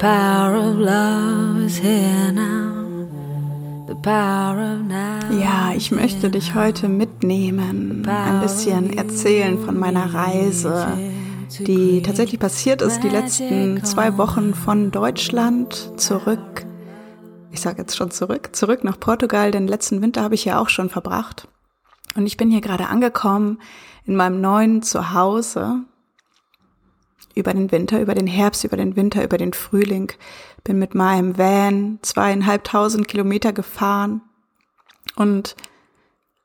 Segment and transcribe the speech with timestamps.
[0.00, 3.06] Power of love is here now.
[3.86, 5.18] The power of now.
[5.38, 10.86] Ja, ich möchte dich heute mitnehmen, ein bisschen erzählen von meiner Reise,
[11.58, 16.64] die tatsächlich passiert ist die letzten zwei Wochen von Deutschland zurück.
[17.52, 20.70] Ich sage jetzt schon zurück, zurück nach Portugal, denn letzten Winter habe ich ja auch
[20.70, 21.46] schon verbracht.
[22.16, 23.58] Und ich bin hier gerade angekommen
[24.06, 25.82] in meinem neuen Zuhause
[27.34, 30.12] über den Winter, über den Herbst, über den Winter, über den Frühling.
[30.64, 34.22] Bin mit meinem Van zweieinhalbtausend Kilometer gefahren
[35.16, 35.56] und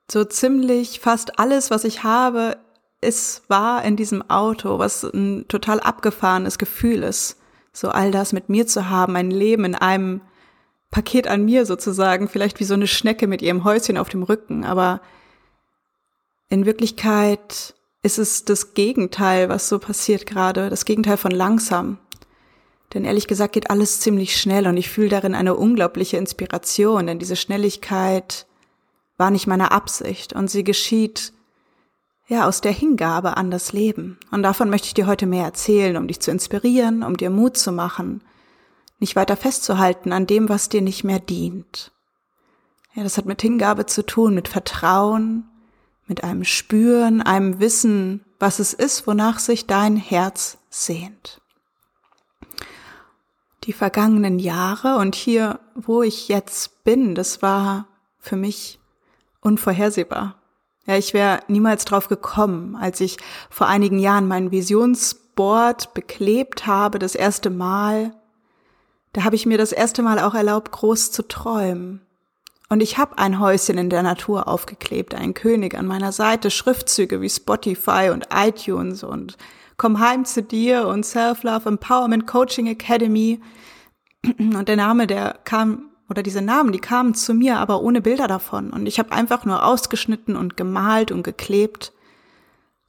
[0.09, 2.57] so ziemlich fast alles, was ich habe,
[3.01, 7.37] ist war in diesem Auto, was ein total abgefahrenes Gefühl ist.
[7.73, 10.21] So all das mit mir zu haben, ein Leben in einem
[10.91, 14.63] Paket an mir sozusagen, vielleicht wie so eine Schnecke mit ihrem Häuschen auf dem Rücken,
[14.63, 15.01] aber
[16.49, 17.74] in Wirklichkeit
[18.05, 21.97] ist es das Gegenteil, was so passiert gerade, das Gegenteil von langsam.
[22.93, 27.17] Denn ehrlich gesagt geht alles ziemlich schnell und ich fühle darin eine unglaubliche Inspiration, denn
[27.17, 28.45] diese Schnelligkeit
[29.17, 31.33] war nicht meine Absicht und sie geschieht
[32.27, 34.19] ja aus der Hingabe an das Leben.
[34.29, 37.57] Und davon möchte ich dir heute mehr erzählen, um dich zu inspirieren, um dir Mut
[37.57, 38.23] zu machen,
[38.99, 41.91] nicht weiter festzuhalten an dem, was dir nicht mehr dient.
[42.93, 45.49] Ja, das hat mit Hingabe zu tun, mit Vertrauen,
[46.07, 51.41] mit einem Spüren, einem Wissen, was es ist, wonach sich dein Herz sehnt.
[53.63, 57.87] Die vergangenen Jahre und hier, wo ich jetzt bin, das war
[58.19, 58.79] für mich
[59.41, 60.35] unvorhersehbar.
[60.85, 63.17] Ja, ich wäre niemals drauf gekommen, als ich
[63.49, 68.13] vor einigen Jahren mein Visionsboard beklebt habe, das erste Mal.
[69.13, 72.04] Da habe ich mir das erste Mal auch erlaubt, groß zu träumen.
[72.69, 77.21] Und ich habe ein Häuschen in der Natur aufgeklebt, ein König an meiner Seite, Schriftzüge
[77.21, 79.37] wie Spotify und iTunes und
[79.77, 83.41] Komm heim zu dir und Self-Love Empowerment Coaching Academy.
[84.37, 88.27] Und der Name, der kam, oder diese Namen, die kamen zu mir, aber ohne Bilder
[88.27, 88.69] davon.
[88.69, 91.91] Und ich habe einfach nur ausgeschnitten und gemalt und geklebt.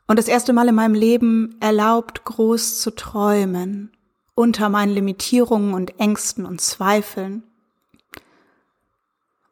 [0.07, 3.91] Und das erste Mal in meinem Leben erlaubt, groß zu träumen,
[4.37, 7.43] unter meinen Limitierungen und Ängsten und Zweifeln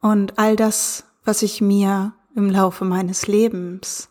[0.05, 4.07] und all das, was ich mir im Laufe meines Lebens,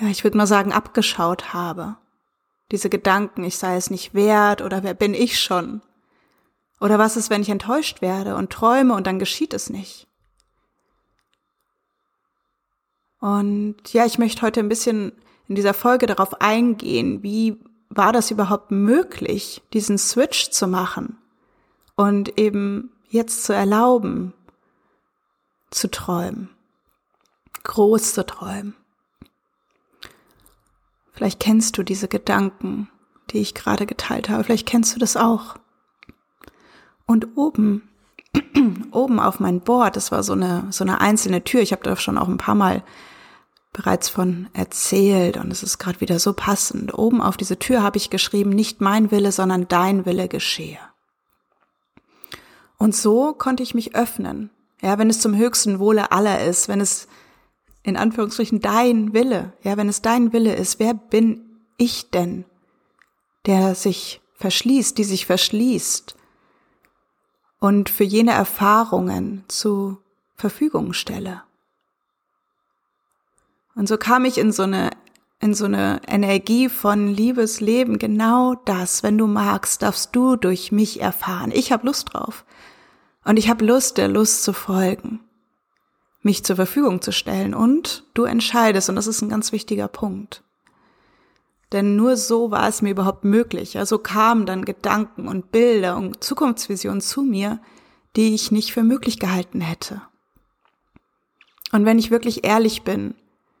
[0.00, 1.96] ja, ich würde mal sagen, abgeschaut habe.
[2.70, 5.82] Diese Gedanken, ich sei es nicht wert oder wer bin ich schon?
[6.80, 10.06] Oder was ist, wenn ich enttäuscht werde und träume und dann geschieht es nicht?
[13.20, 15.12] Und ja, ich möchte heute ein bisschen
[15.46, 17.60] in dieser Folge darauf eingehen, wie
[17.90, 21.18] war das überhaupt möglich, diesen Switch zu machen
[21.96, 24.32] und eben jetzt zu erlauben,
[25.70, 26.48] zu träumen,
[27.62, 28.74] groß zu träumen.
[31.12, 32.88] Vielleicht kennst du diese Gedanken,
[33.30, 35.56] die ich gerade geteilt habe, vielleicht kennst du das auch.
[37.06, 37.88] Und oben,
[38.90, 41.94] oben auf mein Board, das war so eine, so eine einzelne Tür, ich habe da
[41.96, 42.82] schon auch ein paar Mal
[43.74, 46.96] bereits von erzählt und es ist gerade wieder so passend.
[46.96, 50.78] Oben auf diese Tür habe ich geschrieben, nicht mein Wille, sondern dein Wille geschehe.
[52.82, 54.50] Und so konnte ich mich öffnen.
[54.80, 57.06] Ja, wenn es zum höchsten Wohle aller ist, wenn es
[57.84, 62.44] in Anführungsstrichen dein Wille, ja, wenn es dein Wille ist, wer bin ich denn,
[63.46, 66.16] der sich verschließt, die sich verschließt
[67.60, 69.98] und für jene Erfahrungen zu
[70.34, 71.44] Verfügung stelle?
[73.76, 74.90] Und so kam ich in so eine
[75.38, 81.00] in so eine Energie von Liebesleben, genau das, wenn du magst, darfst du durch mich
[81.00, 81.50] erfahren.
[81.52, 82.44] Ich habe Lust drauf.
[83.24, 85.20] Und ich habe Lust, der Lust zu folgen,
[86.22, 90.42] mich zur Verfügung zu stellen und du entscheidest, und das ist ein ganz wichtiger Punkt.
[91.72, 93.78] Denn nur so war es mir überhaupt möglich.
[93.78, 97.60] Also kamen dann Gedanken und Bilder und Zukunftsvisionen zu mir,
[98.14, 100.02] die ich nicht für möglich gehalten hätte.
[101.72, 103.14] Und wenn ich wirklich ehrlich bin,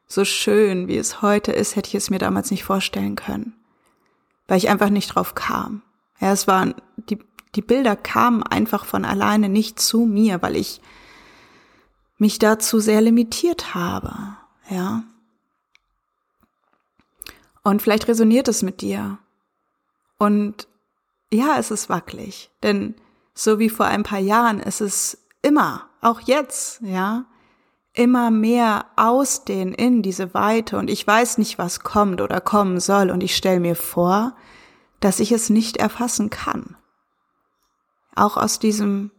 [0.06, 3.54] so schön wie es heute ist, hätte ich es mir damals nicht vorstellen können,
[4.46, 5.80] weil ich einfach nicht drauf kam.
[6.20, 7.18] Ja, es waren die
[7.54, 10.80] die Bilder kamen einfach von alleine nicht zu mir, weil ich
[12.18, 14.14] mich dazu sehr limitiert habe,
[14.70, 15.02] ja.
[17.62, 19.18] Und vielleicht resoniert es mit dir.
[20.18, 20.66] Und
[21.32, 22.50] ja, es ist wackelig.
[22.62, 22.94] Denn
[23.34, 27.24] so wie vor ein paar Jahren ist es immer, auch jetzt, ja,
[27.94, 33.10] immer mehr ausdehnen in diese Weite und ich weiß nicht, was kommt oder kommen soll
[33.10, 34.34] und ich stelle mir vor,
[35.00, 36.76] dass ich es nicht erfassen kann.
[38.14, 39.10] Auch aus diesem,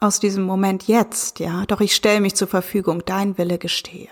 [0.00, 4.10] aus diesem Moment jetzt, ja, doch ich stelle mich zur Verfügung, dein Wille gestehe.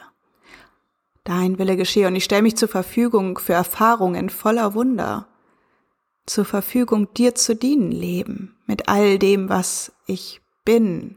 [1.24, 5.28] Dein Wille geschehe und ich stelle mich zur Verfügung für Erfahrungen voller Wunder,
[6.26, 11.16] zur Verfügung, dir zu dienen, Leben, mit all dem, was ich bin,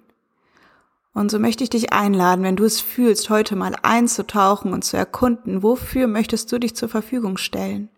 [1.18, 4.98] und so möchte ich dich einladen, wenn du es fühlst, heute mal einzutauchen und zu
[4.98, 7.90] erkunden, wofür möchtest du dich zur Verfügung stellen?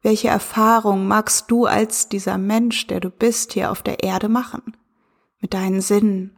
[0.00, 4.76] Welche Erfahrung magst du als dieser Mensch, der du bist, hier auf der Erde machen?
[5.40, 6.36] Mit deinen Sinnen?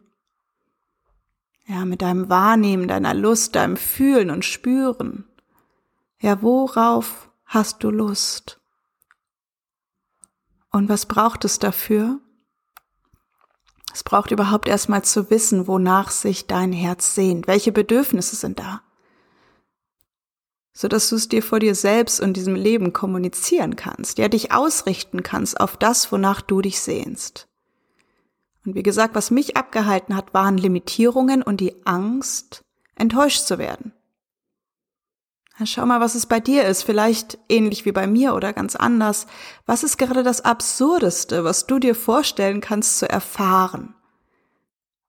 [1.66, 5.24] Ja, mit deinem Wahrnehmen, deiner Lust, deinem Fühlen und Spüren.
[6.20, 8.60] Ja, worauf hast du Lust?
[10.70, 12.20] Und was braucht es dafür?
[13.92, 17.46] Es braucht überhaupt erstmal zu wissen, wonach sich dein Herz sehnt.
[17.46, 18.82] Welche Bedürfnisse sind da?
[20.80, 24.50] So dass du es dir vor dir selbst und diesem Leben kommunizieren kannst, ja, dich
[24.50, 27.48] ausrichten kannst auf das, wonach du dich sehnst.
[28.64, 33.92] Und wie gesagt, was mich abgehalten hat, waren Limitierungen und die Angst, enttäuscht zu werden.
[35.64, 39.26] Schau mal, was es bei dir ist, vielleicht ähnlich wie bei mir oder ganz anders.
[39.66, 43.94] Was ist gerade das Absurdeste, was du dir vorstellen kannst zu erfahren?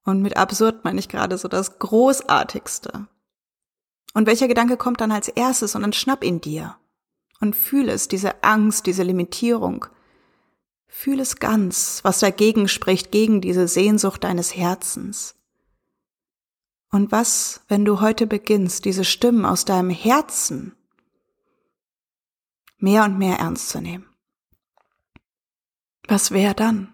[0.03, 3.07] Und mit absurd meine ich gerade so das Großartigste.
[4.13, 6.77] Und welcher Gedanke kommt dann als erstes und dann schnapp ihn dir
[7.39, 9.85] und fühle es, diese Angst, diese Limitierung.
[10.87, 15.35] Fühle es ganz, was dagegen spricht, gegen diese Sehnsucht deines Herzens.
[16.91, 20.75] Und was, wenn du heute beginnst, diese Stimmen aus deinem Herzen
[22.77, 24.05] mehr und mehr ernst zu nehmen?
[26.07, 26.93] Was wäre dann?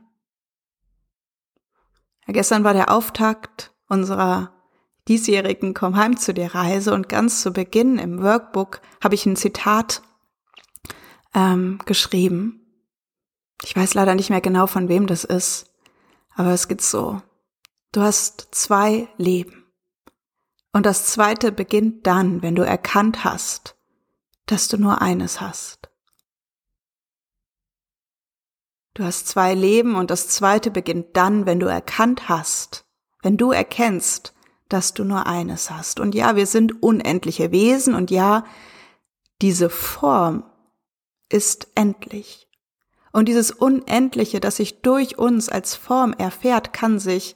[2.27, 4.53] Ja, gestern war der Auftakt unserer
[5.07, 9.35] diesjährigen Komm heim zu dir Reise und ganz zu Beginn im Workbook habe ich ein
[9.35, 10.01] Zitat
[11.33, 12.61] ähm, geschrieben.
[13.63, 15.73] Ich weiß leider nicht mehr genau, von wem das ist,
[16.35, 17.21] aber es geht so.
[17.91, 19.65] Du hast zwei Leben.
[20.73, 23.75] Und das zweite beginnt dann, wenn du erkannt hast,
[24.45, 25.89] dass du nur eines hast.
[28.93, 32.85] Du hast zwei Leben und das zweite beginnt dann, wenn du erkannt hast,
[33.21, 34.33] wenn du erkennst,
[34.69, 35.99] dass du nur eines hast.
[35.99, 38.45] Und ja, wir sind unendliche Wesen und ja,
[39.41, 40.43] diese Form
[41.29, 42.47] ist endlich.
[43.11, 47.35] Und dieses Unendliche, das sich durch uns als Form erfährt, kann sich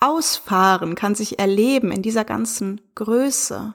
[0.00, 3.74] ausfahren, kann sich erleben in dieser ganzen Größe.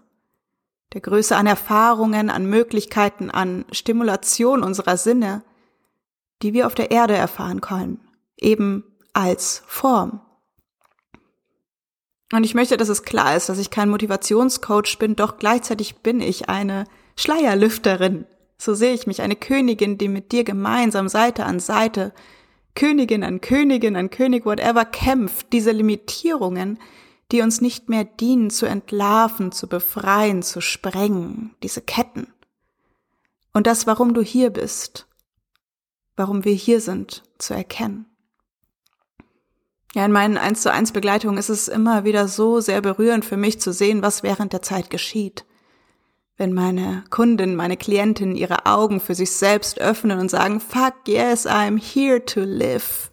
[0.94, 5.44] Der Größe an Erfahrungen, an Möglichkeiten, an Stimulation unserer Sinne,
[6.42, 8.07] die wir auf der Erde erfahren können,
[8.38, 8.83] eben
[9.13, 10.21] als Form.
[12.31, 16.19] Und ich möchte, dass es klar ist, dass ich kein Motivationscoach bin, doch gleichzeitig bin
[16.19, 16.83] ich eine
[17.15, 18.25] Schleierlüfterin.
[18.57, 22.13] So sehe ich mich, eine Königin, die mit dir gemeinsam Seite an Seite
[22.77, 26.77] Königin an Königin an König, whatever, kämpft, diese Limitierungen,
[27.31, 32.27] die uns nicht mehr dienen, zu entlarven, zu befreien, zu sprengen, diese Ketten.
[33.51, 35.07] Und das, warum du hier bist,
[36.15, 38.05] warum wir hier sind, zu erkennen.
[39.94, 43.38] Ja, in meinen 1 zu 1 Begleitungen ist es immer wieder so sehr berührend für
[43.38, 45.46] mich zu sehen, was während der Zeit geschieht
[46.38, 51.48] wenn meine Kundin, meine Klientin ihre Augen für sich selbst öffnen und sagen, fuck yes,
[51.48, 53.12] I'm here to live.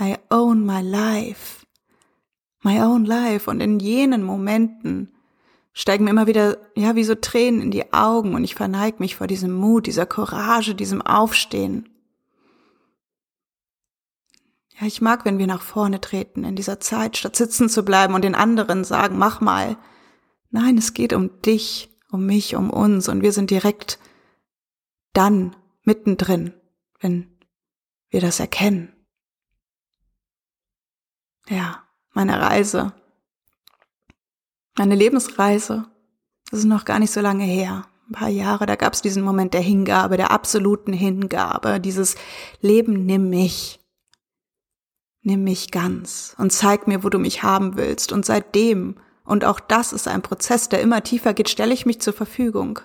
[0.00, 1.66] I own my life.
[2.62, 3.48] My own life.
[3.48, 5.12] Und in jenen Momenten
[5.74, 9.16] steigen mir immer wieder, ja, wie so Tränen in die Augen und ich verneige mich
[9.16, 11.88] vor diesem Mut, dieser Courage, diesem Aufstehen.
[14.82, 18.14] Ja, ich mag, wenn wir nach vorne treten in dieser Zeit, statt sitzen zu bleiben
[18.14, 19.76] und den anderen sagen, mach mal.
[20.50, 24.00] Nein, es geht um dich um mich, um uns und wir sind direkt
[25.12, 26.52] dann mittendrin,
[27.00, 27.38] wenn
[28.10, 28.92] wir das erkennen.
[31.48, 32.92] Ja, meine Reise,
[34.76, 35.86] meine Lebensreise,
[36.50, 37.86] das ist noch gar nicht so lange her.
[38.08, 42.16] Ein paar Jahre, da gab es diesen Moment der Hingabe, der absoluten Hingabe, dieses
[42.60, 43.78] Leben nimm mich.
[45.22, 48.12] Nimm mich ganz und zeig mir, wo du mich haben willst.
[48.12, 52.00] Und seitdem und auch das ist ein Prozess, der immer tiefer geht, stelle ich mich
[52.00, 52.80] zur Verfügung.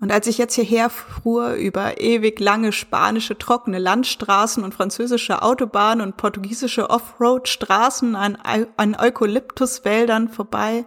[0.00, 6.06] Und als ich jetzt hierher fuhr über ewig lange spanische trockene Landstraßen und französische Autobahnen
[6.06, 8.36] und portugiesische Offroad-Straßen an,
[8.76, 10.86] an Eukalyptuswäldern vorbei,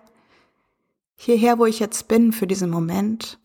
[1.16, 3.40] hierher, wo ich jetzt bin für diesen Moment,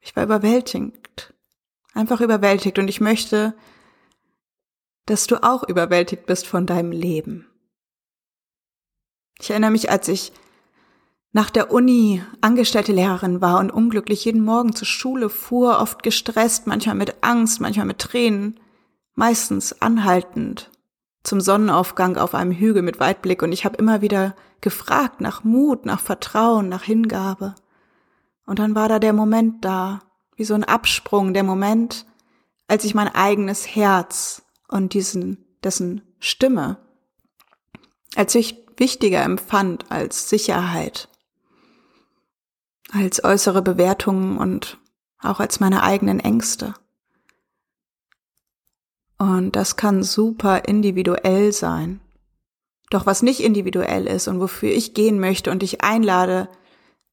[0.00, 1.34] ich war überwältigt,
[1.94, 2.78] Einfach überwältigt.
[2.78, 3.54] Und ich möchte,
[5.06, 7.46] dass du auch überwältigt bist von deinem Leben.
[9.38, 10.32] Ich erinnere mich, als ich
[11.32, 16.66] nach der Uni angestellte Lehrerin war und unglücklich jeden Morgen zur Schule fuhr, oft gestresst,
[16.66, 18.60] manchmal mit Angst, manchmal mit Tränen,
[19.14, 20.70] meistens anhaltend
[21.24, 25.86] zum Sonnenaufgang auf einem Hügel mit Weitblick und ich habe immer wieder gefragt nach Mut,
[25.86, 27.54] nach Vertrauen, nach Hingabe.
[28.46, 30.02] Und dann war da der Moment da,
[30.36, 32.06] wie so ein Absprung, der Moment,
[32.68, 36.78] als ich mein eigenes Herz und diesen, dessen Stimme
[38.16, 41.08] als ich wichtiger empfand als Sicherheit,
[42.90, 44.78] als äußere Bewertungen und
[45.20, 46.74] auch als meine eigenen Ängste.
[49.18, 52.00] Und das kann super individuell sein.
[52.90, 56.48] Doch was nicht individuell ist und wofür ich gehen möchte und dich einlade,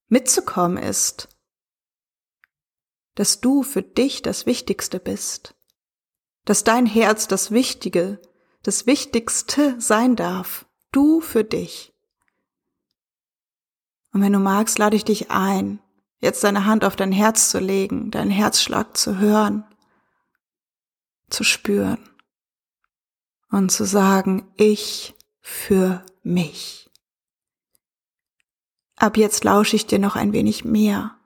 [0.09, 1.29] mitzukommen, ist,
[3.15, 5.55] dass du für dich das Wichtigste bist,
[6.45, 8.19] dass dein Herz das Wichtige,
[8.63, 11.93] das Wichtigste sein darf, du für dich.
[14.13, 15.79] Und wenn du magst, lade ich dich ein,
[16.19, 19.63] jetzt deine Hand auf dein Herz zu legen, deinen Herzschlag zu hören,
[21.29, 22.09] zu spüren
[23.49, 26.89] und zu sagen, ich für mich.
[28.95, 31.17] Ab jetzt lausche ich dir noch ein wenig mehr.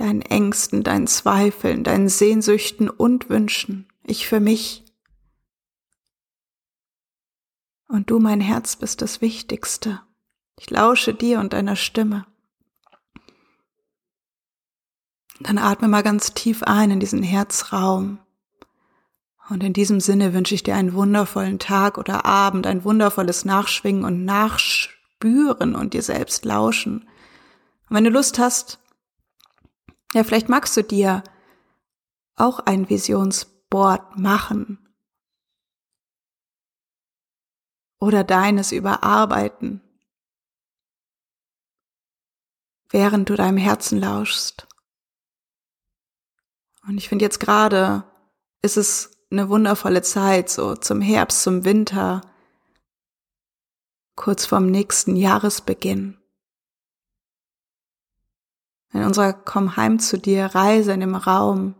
[0.00, 3.86] Deinen Ängsten, deinen Zweifeln, deinen Sehnsüchten und Wünschen.
[4.02, 4.82] Ich für mich.
[7.86, 10.00] Und du, mein Herz, bist das Wichtigste.
[10.58, 12.24] Ich lausche dir und deiner Stimme.
[15.38, 18.20] Dann atme mal ganz tief ein in diesen Herzraum.
[19.50, 24.04] Und in diesem Sinne wünsche ich dir einen wundervollen Tag oder Abend, ein wundervolles Nachschwingen
[24.04, 27.06] und Nachspüren und dir selbst lauschen.
[27.90, 28.78] Und wenn du Lust hast,
[30.14, 31.22] ja, vielleicht magst du dir
[32.36, 34.78] auch ein Visionsboard machen
[38.00, 39.82] oder deines überarbeiten,
[42.88, 44.66] während du deinem Herzen lauschst.
[46.86, 48.04] Und ich finde jetzt gerade
[48.62, 52.20] ist es eine wundervolle Zeit, so zum Herbst, zum Winter,
[54.16, 56.19] kurz vorm nächsten Jahresbeginn.
[58.92, 61.74] In unserer Komm heim zu dir Reise in dem Raum,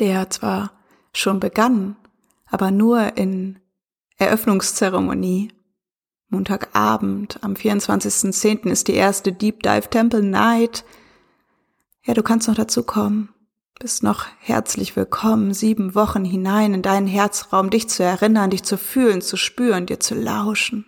[0.00, 0.72] der zwar
[1.12, 1.96] schon begann,
[2.46, 3.60] aber nur in
[4.16, 5.52] Eröffnungszeremonie.
[6.28, 8.68] Montagabend am 24.10.
[8.68, 10.84] ist die erste Deep Dive Temple Night.
[12.02, 13.34] Ja, du kannst noch dazu kommen
[13.78, 18.78] bist noch herzlich willkommen, sieben Wochen hinein in deinen Herzraum, dich zu erinnern, dich zu
[18.78, 20.86] fühlen, zu spüren, dir zu lauschen.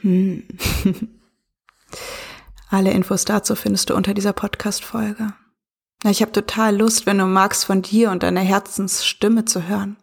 [0.00, 0.44] Hm.
[2.70, 5.32] Alle Infos dazu findest du unter dieser Podcast-Folge.
[6.04, 9.96] Ich habe total Lust, wenn du magst, von dir und deiner Herzensstimme zu hören.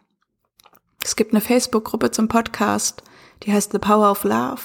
[1.02, 3.02] Es gibt eine Facebook-Gruppe zum Podcast,
[3.44, 4.60] die heißt The Power of Love.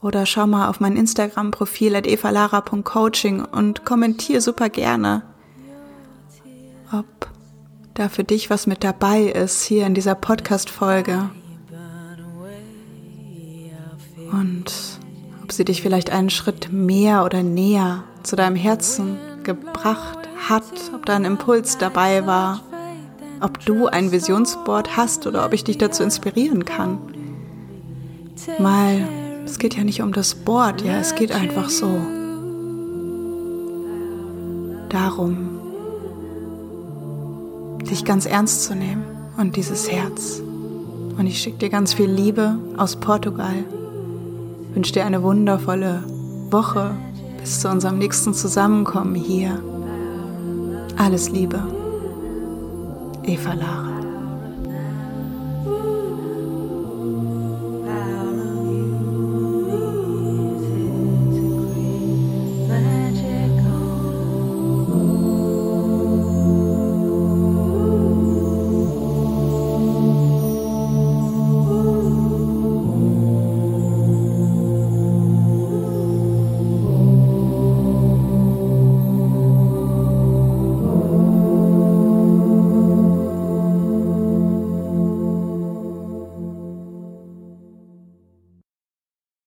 [0.00, 5.22] Oder schau mal auf mein Instagram-Profil at evalara.coaching und kommentier super gerne
[6.92, 7.06] ob
[7.94, 11.30] da für dich was mit dabei ist hier in dieser Podcast-Folge.
[15.52, 21.04] Ob sie dich vielleicht einen Schritt mehr oder näher zu deinem Herzen gebracht hat, ob
[21.04, 22.62] da ein Impuls dabei war,
[23.38, 26.96] ob du ein Visionsboard hast oder ob ich dich dazu inspirieren kann.
[28.60, 29.06] Mal,
[29.44, 32.00] es geht ja nicht um das Board, ja, es geht einfach so
[34.88, 35.60] darum,
[37.90, 39.04] dich ganz ernst zu nehmen
[39.36, 40.40] und dieses Herz.
[41.18, 43.66] Und ich schicke dir ganz viel Liebe aus Portugal.
[44.74, 46.02] Wünsche dir eine wundervolle
[46.50, 46.92] Woche
[47.38, 49.62] bis zu unserem nächsten Zusammenkommen hier.
[50.96, 51.62] Alles Liebe.
[53.24, 53.91] Eva Lara.